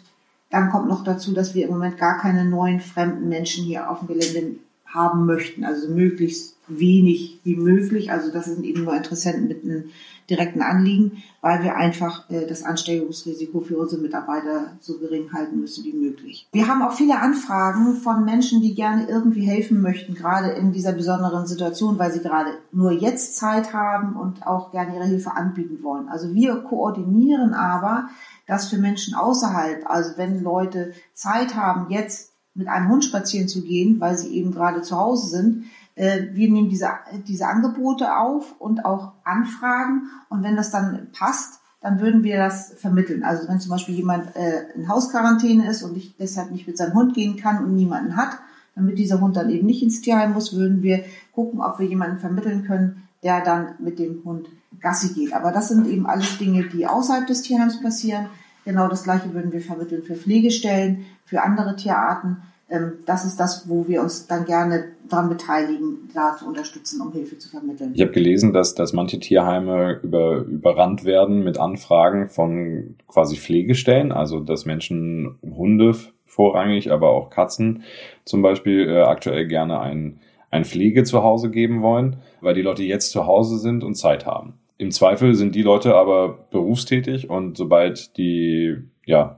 dann 0.51 0.69
kommt 0.69 0.87
noch 0.87 1.03
dazu, 1.03 1.33
dass 1.33 1.55
wir 1.55 1.65
im 1.65 1.71
Moment 1.71 1.97
gar 1.97 2.19
keine 2.19 2.45
neuen 2.45 2.81
fremden 2.81 3.29
Menschen 3.29 3.65
hier 3.65 3.89
auf 3.89 3.99
dem 3.99 4.09
Gelände 4.09 4.59
haben 4.95 5.25
möchten, 5.25 5.63
also 5.63 5.89
möglichst 5.89 6.55
wenig 6.67 7.39
wie 7.43 7.55
möglich. 7.55 8.11
Also 8.11 8.31
das 8.31 8.45
sind 8.45 8.65
eben 8.65 8.83
nur 8.83 8.95
Interessenten 8.95 9.47
mit 9.47 9.63
einem 9.63 9.85
direkten 10.29 10.61
Anliegen, 10.61 11.23
weil 11.41 11.63
wir 11.63 11.75
einfach 11.75 12.29
äh, 12.31 12.47
das 12.47 12.63
Ansteckungsrisiko 12.63 13.61
für 13.61 13.77
unsere 13.77 14.01
Mitarbeiter 14.01 14.75
so 14.79 14.97
gering 14.97 15.31
halten 15.33 15.59
müssen 15.59 15.83
wie 15.83 15.93
möglich. 15.93 16.47
Wir 16.51 16.67
haben 16.67 16.81
auch 16.81 16.93
viele 16.93 17.19
Anfragen 17.19 17.95
von 17.97 18.25
Menschen, 18.25 18.61
die 18.61 18.73
gerne 18.73 19.07
irgendwie 19.07 19.45
helfen 19.45 19.81
möchten, 19.81 20.15
gerade 20.15 20.49
in 20.49 20.71
dieser 20.71 20.93
besonderen 20.93 21.45
Situation, 21.45 21.99
weil 21.99 22.11
sie 22.11 22.21
gerade 22.21 22.57
nur 22.71 22.91
jetzt 22.91 23.37
Zeit 23.37 23.73
haben 23.73 24.15
und 24.15 24.47
auch 24.47 24.71
gerne 24.71 24.95
ihre 24.95 25.05
Hilfe 25.05 25.35
anbieten 25.35 25.83
wollen. 25.83 26.09
Also 26.09 26.33
wir 26.33 26.55
koordinieren 26.55 27.53
aber 27.53 28.09
das 28.47 28.69
für 28.69 28.77
Menschen 28.77 29.13
außerhalb. 29.13 29.87
Also 29.87 30.17
wenn 30.17 30.41
Leute 30.41 30.93
Zeit 31.13 31.55
haben, 31.55 31.91
jetzt 31.91 32.34
mit 32.55 32.67
einem 32.67 32.89
Hund 32.89 33.05
spazieren 33.05 33.47
zu 33.47 33.61
gehen, 33.61 33.99
weil 33.99 34.17
sie 34.17 34.29
eben 34.29 34.51
gerade 34.51 34.81
zu 34.81 34.97
Hause 34.97 35.27
sind, 35.27 35.65
äh, 35.95 36.27
wir 36.31 36.51
nehmen 36.51 36.69
diese, 36.69 36.89
diese 37.27 37.47
Angebote 37.47 38.17
auf 38.17 38.55
und 38.59 38.85
auch 38.85 39.13
Anfragen. 39.23 40.09
Und 40.29 40.43
wenn 40.43 40.55
das 40.55 40.71
dann 40.71 41.07
passt, 41.17 41.59
dann 41.81 41.99
würden 41.99 42.23
wir 42.23 42.37
das 42.37 42.73
vermitteln. 42.77 43.23
Also 43.23 43.47
wenn 43.47 43.59
zum 43.59 43.71
Beispiel 43.71 43.95
jemand 43.95 44.35
äh, 44.35 44.63
in 44.75 44.89
Hausquarantäne 44.89 45.69
ist 45.69 45.83
und 45.83 45.95
ich 45.95 46.15
deshalb 46.17 46.51
nicht 46.51 46.67
mit 46.67 46.77
seinem 46.77 46.93
Hund 46.93 47.13
gehen 47.13 47.37
kann 47.37 47.63
und 47.63 47.75
niemanden 47.75 48.15
hat, 48.15 48.39
damit 48.75 48.97
dieser 48.97 49.21
Hund 49.21 49.37
dann 49.37 49.49
eben 49.49 49.65
nicht 49.65 49.83
ins 49.83 50.01
Tierheim 50.01 50.33
muss, 50.33 50.55
würden 50.55 50.81
wir 50.81 51.05
gucken, 51.33 51.61
ob 51.61 51.79
wir 51.79 51.87
jemanden 51.87 52.19
vermitteln 52.19 52.65
können, 52.65 53.03
der 53.23 53.41
dann 53.41 53.75
mit 53.79 53.99
dem 53.99 54.21
Hund 54.25 54.47
Gassi 54.81 55.13
geht. 55.13 55.33
Aber 55.33 55.51
das 55.51 55.69
sind 55.69 55.87
eben 55.87 56.05
alles 56.05 56.37
Dinge, 56.37 56.67
die 56.67 56.85
außerhalb 56.85 57.25
des 57.27 57.41
Tierheims 57.43 57.81
passieren. 57.81 58.27
Genau 58.65 58.87
das 58.87 59.03
Gleiche 59.03 59.33
würden 59.33 59.51
wir 59.51 59.61
vermitteln 59.61 60.03
für 60.03 60.15
Pflegestellen, 60.15 61.05
für 61.25 61.41
andere 61.41 61.75
Tierarten. 61.75 62.37
Ähm, 62.69 62.93
das 63.05 63.25
ist 63.25 63.39
das, 63.39 63.69
wo 63.69 63.87
wir 63.87 64.01
uns 64.01 64.27
dann 64.27 64.45
gerne 64.45 64.85
daran 65.07 65.29
beteiligen, 65.29 66.09
da 66.13 66.35
zu 66.35 66.47
unterstützen, 66.47 66.99
um 66.99 67.11
Hilfe 67.11 67.37
zu 67.37 67.49
vermitteln. 67.49 67.91
Ich 67.93 68.01
habe 68.01 68.11
gelesen, 68.11 68.53
dass, 68.53 68.73
dass 68.73 68.91
manche 68.91 69.19
Tierheime 69.19 69.99
über, 70.01 70.37
überrannt 70.39 71.05
werden 71.05 71.43
mit 71.43 71.59
Anfragen 71.59 72.27
von 72.27 72.95
quasi 73.07 73.37
Pflegestellen, 73.37 74.11
also 74.11 74.39
dass 74.39 74.65
Menschen 74.65 75.37
Hunde 75.43 75.95
vorrangig, 76.25 76.91
aber 76.91 77.11
auch 77.11 77.29
Katzen 77.29 77.83
zum 78.25 78.41
Beispiel 78.41 78.89
äh, 78.89 79.01
aktuell 79.03 79.47
gerne 79.47 79.79
ein 79.79 80.19
ein 80.55 80.65
Pflege 80.65 81.03
zu 81.03 81.21
Hause 81.21 81.51
geben 81.51 81.81
wollen, 81.81 82.17
weil 82.41 82.55
die 82.55 82.61
Leute 82.61 82.83
jetzt 82.83 83.11
zu 83.11 83.27
Hause 83.27 83.59
sind 83.59 83.83
und 83.83 83.95
Zeit 83.95 84.25
haben. 84.25 84.53
Im 84.77 84.91
Zweifel 84.91 85.35
sind 85.35 85.55
die 85.55 85.61
Leute 85.61 85.95
aber 85.95 86.47
berufstätig 86.51 87.29
und 87.29 87.57
sobald 87.57 88.17
die 88.17 88.75
ja, 89.05 89.37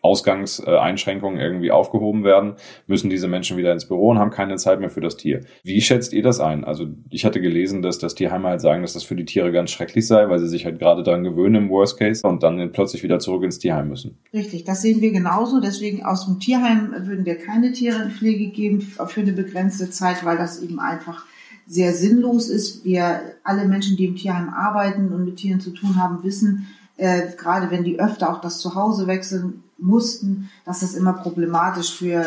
Ausgangseinschränkungen 0.00 1.40
irgendwie 1.40 1.70
aufgehoben 1.70 2.24
werden, 2.24 2.54
müssen 2.86 3.10
diese 3.10 3.28
Menschen 3.28 3.56
wieder 3.56 3.72
ins 3.72 3.86
Büro 3.86 4.10
und 4.10 4.18
haben 4.18 4.30
keine 4.30 4.56
Zeit 4.56 4.80
mehr 4.80 4.90
für 4.90 5.00
das 5.00 5.16
Tier. 5.16 5.40
Wie 5.62 5.80
schätzt 5.80 6.12
ihr 6.12 6.22
das 6.22 6.40
ein? 6.40 6.64
Also 6.64 6.86
ich 7.10 7.24
hatte 7.24 7.40
gelesen, 7.40 7.82
dass 7.82 7.98
das 7.98 8.14
Tierheime 8.14 8.48
halt 8.48 8.60
sagen, 8.60 8.82
dass 8.82 8.94
das 8.94 9.02
für 9.02 9.16
die 9.16 9.24
Tiere 9.24 9.52
ganz 9.52 9.70
schrecklich 9.70 10.06
sei, 10.06 10.28
weil 10.28 10.38
sie 10.38 10.48
sich 10.48 10.64
halt 10.64 10.78
gerade 10.78 11.02
daran 11.02 11.24
gewöhnen 11.24 11.56
im 11.56 11.70
Worst 11.70 11.98
Case 11.98 12.26
und 12.26 12.42
dann 12.42 12.72
plötzlich 12.72 13.02
wieder 13.02 13.18
zurück 13.18 13.42
ins 13.42 13.58
Tierheim 13.58 13.88
müssen. 13.88 14.18
Richtig, 14.32 14.64
das 14.64 14.82
sehen 14.82 15.00
wir 15.00 15.10
genauso. 15.10 15.60
Deswegen 15.60 16.04
aus 16.04 16.26
dem 16.26 16.38
Tierheim 16.38 16.94
würden 17.00 17.26
wir 17.26 17.36
keine 17.36 17.72
Tiere 17.72 18.02
in 18.02 18.10
Pflege 18.10 18.50
geben 18.50 18.80
für 18.80 19.20
eine 19.20 19.32
begrenzte 19.32 19.90
Zeit, 19.90 20.24
weil 20.24 20.38
das 20.38 20.62
eben 20.62 20.78
einfach 20.78 21.24
sehr 21.68 21.94
sinnlos 21.94 22.48
ist. 22.48 22.84
Wir 22.84 23.20
alle 23.44 23.68
Menschen, 23.68 23.96
die 23.96 24.06
im 24.06 24.16
Tierheim 24.16 24.48
arbeiten 24.48 25.12
und 25.12 25.24
mit 25.24 25.36
Tieren 25.36 25.60
zu 25.60 25.70
tun 25.70 26.02
haben, 26.02 26.24
wissen, 26.24 26.66
äh, 26.96 27.28
gerade 27.36 27.70
wenn 27.70 27.84
die 27.84 28.00
öfter 28.00 28.32
auch 28.32 28.40
das 28.40 28.58
Zuhause 28.58 29.06
wechseln 29.06 29.62
mussten, 29.76 30.50
dass 30.64 30.80
das 30.80 30.94
immer 30.94 31.12
problematisch 31.12 31.94
für 31.94 32.24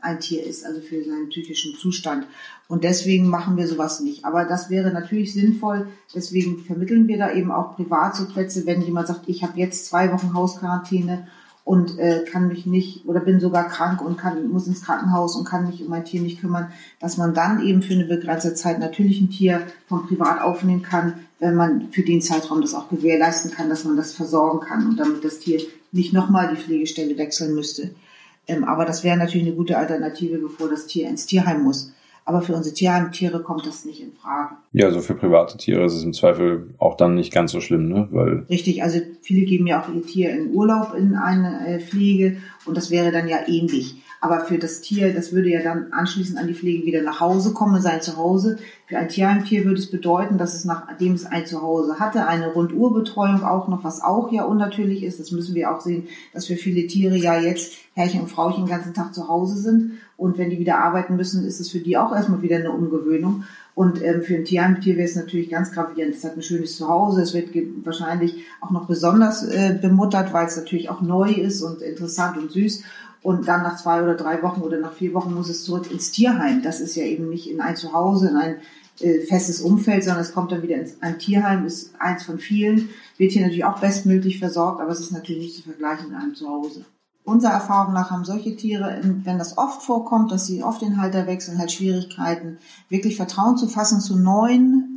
ein 0.00 0.20
Tier 0.20 0.46
ist, 0.46 0.64
also 0.64 0.80
für 0.80 1.04
seinen 1.04 1.28
psychischen 1.28 1.74
Zustand. 1.74 2.26
Und 2.68 2.84
deswegen 2.84 3.28
machen 3.28 3.56
wir 3.56 3.66
sowas 3.66 4.00
nicht. 4.00 4.24
Aber 4.24 4.44
das 4.44 4.70
wäre 4.70 4.92
natürlich 4.92 5.32
sinnvoll. 5.32 5.88
Deswegen 6.14 6.58
vermitteln 6.58 7.08
wir 7.08 7.18
da 7.18 7.32
eben 7.32 7.50
auch 7.50 7.74
privat 7.76 8.14
so 8.14 8.26
Plätze, 8.26 8.66
wenn 8.66 8.82
jemand 8.82 9.08
sagt, 9.08 9.28
ich 9.28 9.42
habe 9.42 9.58
jetzt 9.58 9.86
zwei 9.86 10.12
Wochen 10.12 10.32
Hausquarantäne 10.32 11.26
und 11.66 11.98
äh, 11.98 12.24
kann 12.30 12.46
mich 12.46 12.64
nicht 12.64 13.06
oder 13.06 13.18
bin 13.18 13.40
sogar 13.40 13.66
krank 13.66 14.00
und 14.00 14.16
kann, 14.16 14.48
muss 14.50 14.68
ins 14.68 14.82
Krankenhaus 14.82 15.34
und 15.34 15.44
kann 15.44 15.66
mich 15.66 15.82
um 15.82 15.88
mein 15.88 16.04
Tier 16.04 16.20
nicht 16.22 16.40
kümmern, 16.40 16.70
dass 17.00 17.16
man 17.16 17.34
dann 17.34 17.60
eben 17.60 17.82
für 17.82 17.94
eine 17.94 18.04
begrenzte 18.04 18.54
Zeit 18.54 18.78
natürlich 18.78 19.20
ein 19.20 19.30
Tier 19.30 19.66
vom 19.88 20.06
Privat 20.06 20.40
aufnehmen 20.40 20.82
kann, 20.82 21.14
wenn 21.40 21.56
man 21.56 21.88
für 21.90 22.02
den 22.02 22.22
Zeitraum 22.22 22.60
das 22.60 22.72
auch 22.72 22.88
gewährleisten 22.88 23.50
kann, 23.50 23.68
dass 23.68 23.82
man 23.82 23.96
das 23.96 24.12
versorgen 24.12 24.60
kann 24.60 24.86
und 24.86 24.96
damit 24.96 25.24
das 25.24 25.40
Tier 25.40 25.60
nicht 25.90 26.12
nochmal 26.12 26.54
die 26.54 26.62
Pflegestelle 26.62 27.18
wechseln 27.18 27.56
müsste. 27.56 27.90
Ähm, 28.46 28.62
aber 28.62 28.84
das 28.84 29.02
wäre 29.02 29.16
natürlich 29.16 29.48
eine 29.48 29.56
gute 29.56 29.76
Alternative, 29.76 30.38
bevor 30.38 30.70
das 30.70 30.86
Tier 30.86 31.08
ins 31.08 31.26
Tierheim 31.26 31.64
muss. 31.64 31.90
Aber 32.28 32.42
für 32.42 32.54
unsere 32.54 32.74
Tierheimtiere 32.74 33.40
kommt 33.40 33.66
das 33.66 33.84
nicht 33.84 34.02
in 34.02 34.12
Frage. 34.12 34.56
Ja, 34.72 34.86
also 34.86 35.00
für 35.00 35.14
private 35.14 35.56
Tiere 35.58 35.84
ist 35.84 35.94
es 35.94 36.02
im 36.02 36.12
Zweifel 36.12 36.74
auch 36.78 36.96
dann 36.96 37.14
nicht 37.14 37.32
ganz 37.32 37.52
so 37.52 37.60
schlimm, 37.60 37.88
ne? 37.88 38.08
Weil 38.10 38.44
Richtig, 38.50 38.82
also 38.82 38.98
viele 39.22 39.46
geben 39.46 39.68
ja 39.68 39.80
auch 39.80 39.94
ihr 39.94 40.04
Tier 40.04 40.30
in 40.30 40.52
Urlaub 40.52 40.94
in 40.98 41.14
eine 41.14 41.66
äh, 41.66 41.78
Pflege 41.78 42.38
und 42.64 42.76
das 42.76 42.90
wäre 42.90 43.12
dann 43.12 43.28
ja 43.28 43.38
ähnlich. 43.46 44.02
Aber 44.20 44.40
für 44.40 44.58
das 44.58 44.80
Tier, 44.80 45.14
das 45.14 45.32
würde 45.32 45.50
ja 45.50 45.62
dann 45.62 45.92
anschließend 45.92 46.36
an 46.36 46.48
die 46.48 46.54
Pflege 46.54 46.84
wieder 46.84 47.02
nach 47.02 47.20
Hause 47.20 47.52
kommen, 47.52 47.80
sein 47.80 48.00
Zuhause. 48.00 48.58
Für 48.86 48.98
ein 48.98 49.08
Tierheimtier 49.08 49.64
würde 49.64 49.78
es 49.78 49.90
bedeuten, 49.90 50.38
dass 50.38 50.54
es 50.54 50.64
nachdem 50.64 51.12
es 51.12 51.26
ein 51.26 51.46
Zuhause 51.46 52.00
hatte, 52.00 52.26
eine 52.26 52.52
Runduhrbetreuung 52.52 53.44
auch 53.44 53.68
noch, 53.68 53.84
was 53.84 54.02
auch 54.02 54.32
ja 54.32 54.44
unnatürlich 54.44 55.04
ist. 55.04 55.20
Das 55.20 55.30
müssen 55.30 55.54
wir 55.54 55.70
auch 55.70 55.80
sehen, 55.80 56.08
dass 56.32 56.46
für 56.46 56.56
viele 56.56 56.88
Tiere 56.88 57.16
ja 57.16 57.38
jetzt 57.38 57.74
Herrchen 57.94 58.22
und 58.22 58.28
Frauchen 58.28 58.64
den 58.64 58.70
ganzen 58.70 58.94
Tag 58.94 59.14
zu 59.14 59.28
Hause 59.28 59.56
sind. 59.56 59.92
Und 60.16 60.38
wenn 60.38 60.50
die 60.50 60.58
wieder 60.58 60.78
arbeiten 60.78 61.16
müssen, 61.16 61.46
ist 61.46 61.60
es 61.60 61.70
für 61.70 61.80
die 61.80 61.98
auch 61.98 62.14
erstmal 62.14 62.42
wieder 62.42 62.56
eine 62.56 62.72
Umgewöhnung. 62.72 63.44
Und 63.74 64.02
ähm, 64.02 64.22
für 64.22 64.36
ein 64.36 64.44
Tierheimtier 64.44 64.96
wäre 64.96 65.06
es 65.06 65.16
natürlich 65.16 65.50
ganz 65.50 65.72
gravierend. 65.72 66.14
Es 66.14 66.24
hat 66.24 66.36
ein 66.36 66.42
schönes 66.42 66.76
Zuhause. 66.76 67.22
Es 67.22 67.34
wird 67.34 67.50
wahrscheinlich 67.84 68.44
auch 68.60 68.70
noch 68.70 68.86
besonders 68.86 69.46
äh, 69.46 69.78
bemuttert, 69.80 70.32
weil 70.32 70.46
es 70.46 70.56
natürlich 70.56 70.88
auch 70.88 71.02
neu 71.02 71.30
ist 71.30 71.60
und 71.60 71.82
interessant 71.82 72.38
und 72.38 72.50
süß 72.50 72.82
und 73.26 73.48
dann 73.48 73.64
nach 73.64 73.76
zwei 73.76 74.02
oder 74.04 74.14
drei 74.14 74.40
Wochen 74.44 74.60
oder 74.60 74.78
nach 74.78 74.92
vier 74.92 75.12
Wochen 75.12 75.34
muss 75.34 75.48
es 75.48 75.64
zurück 75.64 75.90
ins 75.90 76.12
Tierheim. 76.12 76.62
Das 76.62 76.80
ist 76.80 76.94
ja 76.94 77.02
eben 77.02 77.28
nicht 77.28 77.50
in 77.50 77.60
ein 77.60 77.74
Zuhause, 77.74 78.28
in 78.28 78.36
ein 78.36 78.56
äh, 79.00 79.20
festes 79.26 79.60
Umfeld, 79.60 80.04
sondern 80.04 80.22
es 80.22 80.32
kommt 80.32 80.52
dann 80.52 80.62
wieder 80.62 80.76
ins 80.76 81.02
ein 81.02 81.18
Tierheim, 81.18 81.66
ist 81.66 81.90
eins 81.98 82.22
von 82.22 82.38
vielen, 82.38 82.88
wird 83.18 83.32
hier 83.32 83.42
natürlich 83.42 83.64
auch 83.64 83.80
bestmöglich 83.80 84.38
versorgt, 84.38 84.80
aber 84.80 84.92
es 84.92 85.00
ist 85.00 85.12
natürlich 85.12 85.42
nicht 85.42 85.56
zu 85.56 85.62
vergleichen 85.62 86.10
mit 86.10 86.16
einem 86.16 86.34
Zuhause. 86.34 86.84
Unserer 87.26 87.54
Erfahrung 87.54 87.92
nach 87.92 88.12
haben 88.12 88.24
solche 88.24 88.54
Tiere, 88.54 89.00
wenn 89.02 89.36
das 89.36 89.58
oft 89.58 89.82
vorkommt, 89.82 90.30
dass 90.30 90.46
sie 90.46 90.62
oft 90.62 90.80
den 90.80 91.00
Halter 91.00 91.26
wechseln, 91.26 91.58
halt 91.58 91.72
Schwierigkeiten, 91.72 92.58
wirklich 92.88 93.16
Vertrauen 93.16 93.56
zu 93.56 93.66
fassen 93.66 94.00
zu 94.00 94.16
neuen 94.16 94.95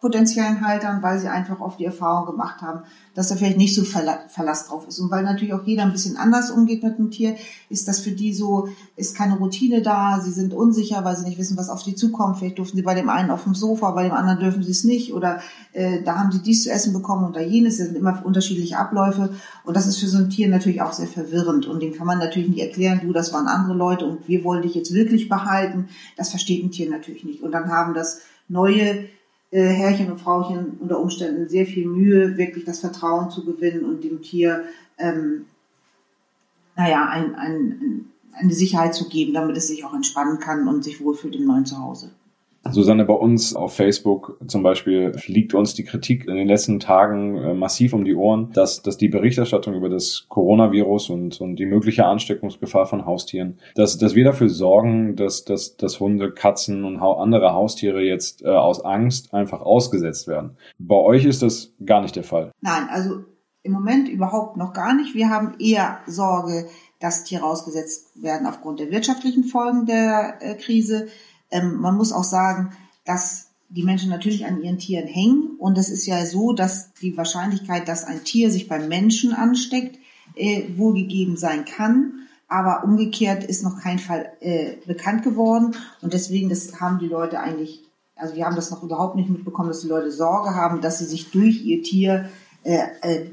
potenziellen 0.00 0.66
Haltern, 0.66 1.02
weil 1.02 1.18
sie 1.18 1.28
einfach 1.28 1.60
oft 1.60 1.78
die 1.78 1.84
Erfahrung 1.84 2.24
gemacht 2.24 2.62
haben, 2.62 2.84
dass 3.14 3.28
da 3.28 3.36
vielleicht 3.36 3.58
nicht 3.58 3.74
so 3.74 3.84
Verlass 3.84 4.66
drauf 4.66 4.88
ist. 4.88 4.98
Und 4.98 5.10
weil 5.10 5.22
natürlich 5.22 5.52
auch 5.52 5.64
jeder 5.64 5.82
ein 5.82 5.92
bisschen 5.92 6.16
anders 6.16 6.50
umgeht 6.50 6.82
mit 6.82 6.96
dem 6.96 7.10
Tier, 7.10 7.36
ist 7.68 7.86
das 7.86 8.00
für 8.00 8.12
die 8.12 8.32
so, 8.32 8.68
ist 8.96 9.14
keine 9.14 9.36
Routine 9.36 9.82
da, 9.82 10.18
sie 10.20 10.30
sind 10.30 10.54
unsicher, 10.54 11.04
weil 11.04 11.16
sie 11.16 11.24
nicht 11.24 11.38
wissen, 11.38 11.58
was 11.58 11.68
auf 11.68 11.82
die 11.82 11.94
zukommt. 11.94 12.38
Vielleicht 12.38 12.58
durften 12.58 12.78
sie 12.78 12.82
bei 12.82 12.94
dem 12.94 13.10
einen 13.10 13.30
auf 13.30 13.44
dem 13.44 13.54
Sofa, 13.54 13.90
bei 13.90 14.04
dem 14.04 14.12
anderen 14.12 14.40
dürfen 14.40 14.62
sie 14.62 14.70
es 14.70 14.84
nicht 14.84 15.12
oder 15.12 15.40
äh, 15.74 16.02
da 16.02 16.16
haben 16.16 16.32
sie 16.32 16.40
dies 16.40 16.62
zu 16.62 16.70
essen 16.70 16.94
bekommen 16.94 17.26
und 17.26 17.36
da 17.36 17.40
jenes. 17.40 17.76
Das 17.76 17.88
sind 17.88 17.96
immer 17.96 18.24
unterschiedliche 18.24 18.78
Abläufe 18.78 19.34
und 19.64 19.76
das 19.76 19.86
ist 19.86 19.98
für 19.98 20.08
so 20.08 20.16
ein 20.16 20.30
Tier 20.30 20.48
natürlich 20.48 20.80
auch 20.80 20.94
sehr 20.94 21.08
verwirrend 21.08 21.66
und 21.66 21.82
dem 21.82 21.92
kann 21.92 22.06
man 22.06 22.18
natürlich 22.18 22.48
nicht 22.48 22.62
erklären, 22.62 23.00
du, 23.02 23.12
das 23.12 23.34
waren 23.34 23.48
andere 23.48 23.76
Leute 23.76 24.06
und 24.06 24.26
wir 24.28 24.44
wollen 24.44 24.62
dich 24.62 24.74
jetzt 24.74 24.94
wirklich 24.94 25.28
behalten. 25.28 25.88
Das 26.16 26.30
versteht 26.30 26.64
ein 26.64 26.70
Tier 26.70 26.88
natürlich 26.88 27.24
nicht. 27.24 27.42
Und 27.42 27.52
dann 27.52 27.70
haben 27.70 27.92
das 27.92 28.20
neue 28.48 29.04
äh, 29.50 29.62
Herrchen 29.62 30.10
und 30.10 30.20
Frauchen 30.20 30.78
unter 30.80 31.00
Umständen 31.00 31.48
sehr 31.48 31.66
viel 31.66 31.86
Mühe, 31.86 32.36
wirklich 32.36 32.64
das 32.64 32.80
Vertrauen 32.80 33.30
zu 33.30 33.44
gewinnen 33.44 33.84
und 33.84 34.04
dem 34.04 34.22
Tier, 34.22 34.64
ähm, 34.98 35.46
naja, 36.76 37.08
ein, 37.08 37.34
ein, 37.34 38.10
eine 38.32 38.52
Sicherheit 38.52 38.94
zu 38.94 39.08
geben, 39.08 39.34
damit 39.34 39.56
es 39.56 39.68
sich 39.68 39.84
auch 39.84 39.94
entspannen 39.94 40.38
kann 40.38 40.68
und 40.68 40.84
sich 40.84 41.02
wohlfühlt 41.02 41.34
im 41.34 41.46
neuen 41.46 41.66
Zuhause. 41.66 42.10
Susanne, 42.68 43.06
bei 43.06 43.14
uns 43.14 43.54
auf 43.54 43.74
Facebook 43.74 44.38
zum 44.46 44.62
Beispiel 44.62 45.14
fliegt 45.14 45.54
uns 45.54 45.74
die 45.74 45.84
Kritik 45.84 46.28
in 46.28 46.36
den 46.36 46.46
letzten 46.46 46.78
Tagen 46.78 47.36
äh, 47.36 47.54
massiv 47.54 47.94
um 47.94 48.04
die 48.04 48.14
Ohren, 48.14 48.52
dass, 48.52 48.82
dass 48.82 48.98
die 48.98 49.08
Berichterstattung 49.08 49.74
über 49.74 49.88
das 49.88 50.26
Coronavirus 50.28 51.10
und, 51.10 51.40
und 51.40 51.56
die 51.56 51.66
mögliche 51.66 52.04
Ansteckungsgefahr 52.04 52.86
von 52.86 53.06
Haustieren, 53.06 53.58
dass, 53.76 53.96
dass 53.96 54.14
wir 54.14 54.24
dafür 54.24 54.50
sorgen, 54.50 55.16
dass, 55.16 55.44
dass, 55.44 55.76
dass 55.76 56.00
Hunde, 56.00 56.32
Katzen 56.32 56.84
und 56.84 56.98
andere 56.98 57.54
Haustiere 57.54 58.02
jetzt 58.02 58.42
äh, 58.42 58.48
aus 58.48 58.84
Angst 58.84 59.32
einfach 59.32 59.62
ausgesetzt 59.62 60.28
werden. 60.28 60.56
Bei 60.78 60.96
euch 60.96 61.24
ist 61.24 61.42
das 61.42 61.72
gar 61.84 62.02
nicht 62.02 62.16
der 62.16 62.24
Fall. 62.24 62.52
Nein, 62.60 62.88
also 62.90 63.24
im 63.62 63.72
Moment 63.72 64.08
überhaupt 64.08 64.56
noch 64.56 64.72
gar 64.72 64.94
nicht. 64.94 65.14
Wir 65.14 65.30
haben 65.30 65.54
eher 65.58 66.00
Sorge, 66.06 66.68
dass 66.98 67.24
Tiere 67.24 67.44
ausgesetzt 67.44 68.22
werden 68.22 68.46
aufgrund 68.46 68.80
der 68.80 68.90
wirtschaftlichen 68.90 69.44
Folgen 69.44 69.86
der 69.86 70.38
äh, 70.40 70.54
Krise 70.54 71.08
ähm, 71.50 71.80
man 71.80 71.96
muss 71.96 72.12
auch 72.12 72.24
sagen, 72.24 72.70
dass 73.04 73.50
die 73.68 73.84
Menschen 73.84 74.10
natürlich 74.10 74.46
an 74.46 74.62
ihren 74.62 74.78
Tieren 74.78 75.06
hängen. 75.06 75.56
Und 75.58 75.78
es 75.78 75.88
ist 75.88 76.06
ja 76.06 76.26
so, 76.26 76.52
dass 76.52 76.92
die 76.94 77.16
Wahrscheinlichkeit, 77.16 77.88
dass 77.88 78.04
ein 78.04 78.24
Tier 78.24 78.50
sich 78.50 78.68
beim 78.68 78.88
Menschen 78.88 79.32
ansteckt, 79.32 79.98
äh, 80.34 80.64
wohl 80.76 80.94
sein 81.36 81.64
kann. 81.64 82.26
Aber 82.48 82.82
umgekehrt 82.84 83.44
ist 83.44 83.62
noch 83.62 83.80
kein 83.80 84.00
Fall 84.00 84.32
äh, 84.40 84.72
bekannt 84.86 85.22
geworden. 85.22 85.76
Und 86.02 86.12
deswegen, 86.14 86.48
das 86.48 86.80
haben 86.80 86.98
die 86.98 87.06
Leute 87.06 87.38
eigentlich, 87.38 87.84
also 88.16 88.34
wir 88.34 88.44
haben 88.44 88.56
das 88.56 88.72
noch 88.72 88.82
überhaupt 88.82 89.14
nicht 89.14 89.30
mitbekommen, 89.30 89.68
dass 89.68 89.82
die 89.82 89.88
Leute 89.88 90.10
Sorge 90.10 90.54
haben, 90.54 90.80
dass 90.80 90.98
sie 90.98 91.04
sich 91.04 91.30
durch 91.30 91.64
ihr 91.64 91.82
Tier 91.84 92.28
äh, 92.64 92.82
äh, 93.02 93.26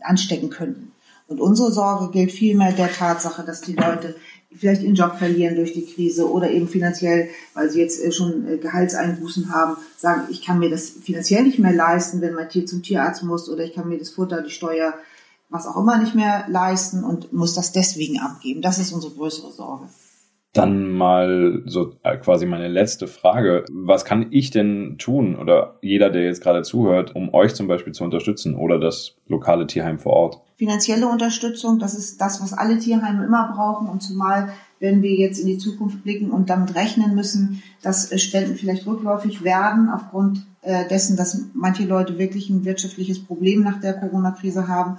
anstecken 0.00 0.50
könnten. 0.50 0.92
Und 1.28 1.40
unsere 1.40 1.72
Sorge 1.72 2.12
gilt 2.12 2.30
vielmehr 2.30 2.72
der 2.72 2.92
Tatsache, 2.92 3.42
dass 3.42 3.60
die 3.60 3.74
Leute 3.74 4.14
vielleicht 4.56 4.82
ihren 4.82 4.94
Job 4.94 5.16
verlieren 5.16 5.56
durch 5.56 5.72
die 5.72 5.86
Krise 5.86 6.30
oder 6.30 6.50
eben 6.50 6.68
finanziell, 6.68 7.28
weil 7.54 7.70
sie 7.70 7.80
jetzt 7.80 8.02
äh, 8.02 8.12
schon 8.12 8.46
äh, 8.46 8.56
Gehaltseinbußen 8.58 9.52
haben, 9.52 9.76
sagen, 9.96 10.22
ich 10.30 10.44
kann 10.44 10.58
mir 10.58 10.70
das 10.70 10.90
finanziell 10.90 11.44
nicht 11.44 11.58
mehr 11.58 11.72
leisten, 11.72 12.20
wenn 12.20 12.34
mein 12.34 12.48
Tier 12.48 12.66
zum 12.66 12.82
Tierarzt 12.82 13.22
muss 13.22 13.48
oder 13.48 13.64
ich 13.64 13.74
kann 13.74 13.88
mir 13.88 13.98
das 13.98 14.10
Futter, 14.10 14.42
die 14.42 14.50
Steuer, 14.50 14.94
was 15.48 15.66
auch 15.66 15.76
immer 15.76 15.98
nicht 15.98 16.14
mehr 16.14 16.46
leisten 16.48 17.04
und 17.04 17.32
muss 17.32 17.54
das 17.54 17.72
deswegen 17.72 18.18
abgeben. 18.18 18.62
Das 18.62 18.78
ist 18.78 18.92
unsere 18.92 19.14
größere 19.14 19.52
Sorge. 19.52 19.88
Dann 20.56 20.90
mal 20.90 21.62
so 21.66 21.94
äh, 22.02 22.16
quasi 22.16 22.46
meine 22.46 22.68
letzte 22.68 23.06
Frage. 23.06 23.64
Was 23.70 24.04
kann 24.04 24.28
ich 24.30 24.50
denn 24.50 24.96
tun 24.98 25.36
oder 25.36 25.76
jeder, 25.82 26.10
der 26.10 26.24
jetzt 26.24 26.42
gerade 26.42 26.62
zuhört, 26.62 27.14
um 27.14 27.32
euch 27.34 27.54
zum 27.54 27.68
Beispiel 27.68 27.92
zu 27.92 28.04
unterstützen 28.04 28.54
oder 28.54 28.78
das 28.78 29.16
lokale 29.28 29.66
Tierheim 29.66 29.98
vor 29.98 30.14
Ort? 30.14 30.40
Finanzielle 30.56 31.08
Unterstützung, 31.08 31.78
das 31.78 31.94
ist 31.94 32.20
das, 32.20 32.42
was 32.42 32.54
alle 32.54 32.78
Tierheime 32.78 33.24
immer 33.24 33.52
brauchen 33.54 33.88
und 33.88 34.02
zumal 34.02 34.48
wenn 34.78 35.02
wir 35.02 35.14
jetzt 35.14 35.38
in 35.38 35.46
die 35.46 35.56
Zukunft 35.56 36.02
blicken 36.04 36.30
und 36.30 36.50
damit 36.50 36.74
rechnen 36.74 37.14
müssen, 37.14 37.62
dass 37.82 38.12
äh, 38.12 38.18
Spenden 38.18 38.56
vielleicht 38.56 38.86
rückläufig 38.86 39.42
werden 39.42 39.88
aufgrund 39.88 40.46
äh, 40.62 40.86
dessen, 40.88 41.16
dass 41.16 41.46
manche 41.54 41.84
Leute 41.84 42.18
wirklich 42.18 42.50
ein 42.50 42.64
wirtschaftliches 42.64 43.24
Problem 43.24 43.62
nach 43.62 43.80
der 43.80 43.94
Corona-Krise 43.94 44.68
haben, 44.68 44.98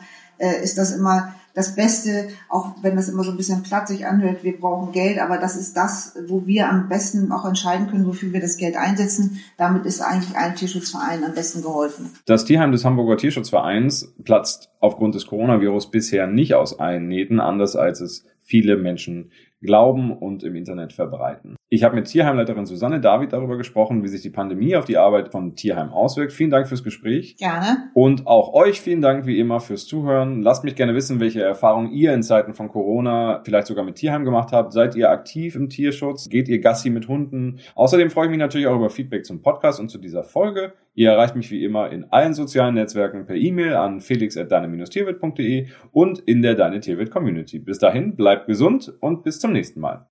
ist 0.62 0.78
das 0.78 0.92
immer 0.92 1.34
das 1.58 1.74
Beste, 1.74 2.28
auch 2.50 2.76
wenn 2.84 2.96
das 2.96 3.10
immer 3.10 3.24
so 3.24 3.32
ein 3.32 3.38
bisschen 3.38 3.64
platt 3.64 3.88
sich 3.88 4.06
anhört, 4.06 4.44
wir 4.44 4.56
brauchen 4.60 4.92
Geld, 4.92 5.18
aber 5.18 5.40
das 5.40 5.56
ist 5.56 5.76
das, 5.76 6.16
wo 6.28 6.46
wir 6.46 6.70
am 6.70 6.88
besten 6.88 7.32
auch 7.32 7.46
entscheiden 7.46 7.88
können, 7.88 8.06
wofür 8.06 8.32
wir 8.32 8.40
das 8.40 8.58
Geld 8.58 8.78
einsetzen. 8.78 9.40
Damit 9.58 9.88
ist 9.88 10.00
eigentlich 10.00 10.38
ein 10.38 10.54
Tierschutzverein 10.54 11.24
am 11.24 11.34
besten 11.34 11.64
geholfen. 11.64 12.12
Das 12.28 12.46
Tierheim 12.46 12.72
des 12.72 12.86
Hamburger 12.86 13.18
Tierschutzvereins 13.18 14.14
platzt 14.24 14.70
aufgrund 14.80 15.16
des 15.16 15.26
Coronavirus 15.26 15.90
bisher 15.90 16.28
nicht 16.28 16.54
aus 16.54 16.80
allen 16.80 17.08
Nähten, 17.08 17.40
anders 17.40 17.76
als 17.76 18.02
es 18.02 18.24
viele 18.44 18.78
Menschen 18.78 19.32
glauben 19.60 20.16
und 20.16 20.44
im 20.44 20.56
Internet 20.56 20.94
verbreiten. 20.94 21.57
Ich 21.70 21.84
habe 21.84 21.96
mit 21.96 22.06
Tierheimleiterin 22.06 22.66
Susanne 22.66 23.02
David 23.02 23.34
darüber 23.34 23.58
gesprochen, 23.58 24.02
wie 24.02 24.08
sich 24.08 24.22
die 24.22 24.30
Pandemie 24.30 24.78
auf 24.78 24.86
die 24.86 24.98
Arbeit 24.98 25.34
von 25.34 25.54
Tierheim 25.54 25.90
auswirkt. 25.90 26.32
Vielen 26.32 26.50
Dank 26.50 26.70
fürs 26.70 26.82
Gespräch. 26.82 27.36
Gerne. 27.36 27.90
Und 27.94 28.26
auch 28.26 28.54
euch 28.54 28.80
vielen 28.80 29.02
Dank 29.02 29.26
wie 29.26 29.38
immer 29.38 29.60
fürs 29.60 29.86
Zuhören. 29.86 30.42
Lasst 30.42 30.64
mich 30.64 30.76
gerne 30.76 30.96
wissen, 30.96 31.20
welche 31.20 31.42
Erfahrungen 31.42 31.92
ihr 31.92 32.14
in 32.14 32.24
Zeiten 32.24 32.54
von 32.54 32.70
Corona 32.70 33.42
vielleicht 33.44 33.68
sogar 33.68 33.84
mit 33.84 33.96
Tierheim 33.96 34.24
gemacht 34.24 34.54
habt. 34.54 34.72
Seid 34.72 34.96
ihr 34.96 35.10
aktiv 35.10 35.58
im 35.58 35.68
Tierschutz? 35.68 36.30
Geht 36.30 36.48
ihr 36.48 36.62
Gassi 36.62 36.90
mit 36.90 37.10
Hunden? 37.10 37.60
Außerdem 37.76 38.12
freue 38.12 38.28
ich 38.28 38.32
mich 38.32 38.40
natürlich 38.40 38.68
auch 38.68 38.78
über 38.78 38.90
Feedback 38.90 39.26
zum 39.26 39.42
Podcast 39.42 39.82
und 39.82 39.90
zu 39.90 39.98
dieser 39.98 40.24
Folge. 40.24 40.72
Ihr 40.94 41.12
erreicht 41.12 41.36
mich 41.36 41.52
wie 41.52 41.66
immer 41.66 41.92
in 41.92 42.06
allen 42.12 42.34
sozialen 42.34 42.76
Netzwerken 42.76 43.26
per 43.26 43.36
E-Mail 43.36 43.76
an 43.76 44.00
felix.deine-tierwirt.de 44.00 45.68
und 45.92 46.20
in 46.20 46.42
der 46.42 46.56
Deine 46.56 46.80
Tierwirt 46.80 47.12
Community. 47.12 47.60
Bis 47.60 47.78
dahin, 47.78 48.16
bleibt 48.16 48.48
gesund 48.48 48.94
und 49.02 49.24
bis 49.24 49.40
zum 49.40 49.52
nächsten 49.52 49.82
Mal. 49.82 50.06